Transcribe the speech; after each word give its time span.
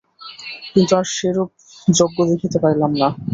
কিন্তু 0.71 0.93
আর 0.99 1.05
সেরূপ 1.15 1.49
যজ্ঞ 1.91 2.17
দেখিতে 2.31 2.57
পাইলাম 2.63 2.91
না। 3.01 3.07